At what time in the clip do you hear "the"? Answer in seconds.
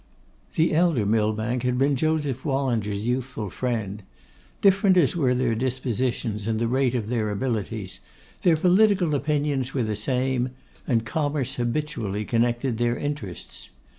0.55-0.73, 6.57-6.67, 9.83-9.95